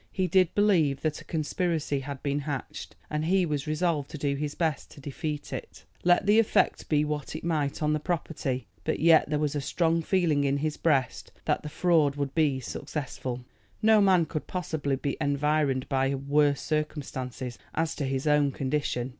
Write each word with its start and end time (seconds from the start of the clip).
He 0.11 0.25
did 0.25 0.55
believe 0.55 1.01
that 1.01 1.21
a 1.21 1.23
conspiracy 1.23 1.99
had 1.99 2.23
been 2.23 2.39
hatched, 2.39 2.95
and 3.11 3.23
he 3.25 3.45
was 3.45 3.67
resolved 3.67 4.09
to 4.09 4.17
do 4.17 4.33
his 4.33 4.55
best 4.55 4.89
to 4.89 4.99
defeat 4.99 5.53
it, 5.53 5.85
let 6.03 6.25
the 6.25 6.39
effect 6.39 6.89
be 6.89 7.05
what 7.05 7.35
it 7.35 7.43
might 7.43 7.83
on 7.83 7.93
the 7.93 7.99
property; 7.99 8.65
but 8.83 8.99
yet 8.99 9.29
there 9.29 9.37
was 9.37 9.55
a 9.55 9.61
strong 9.61 10.01
feeling 10.01 10.43
in 10.43 10.57
his 10.57 10.75
breast 10.75 11.31
that 11.45 11.61
the 11.61 11.69
fraud 11.69 12.15
would 12.15 12.33
be 12.33 12.59
successful. 12.59 13.45
No 13.83 14.01
man 14.01 14.25
could 14.25 14.47
possibly 14.47 14.95
be 14.95 15.17
environed 15.21 15.87
by 15.87 16.15
worse 16.15 16.61
circumstances 16.61 17.59
as 17.75 17.93
to 17.93 18.05
his 18.05 18.25
own 18.25 18.51
condition. 18.51 19.09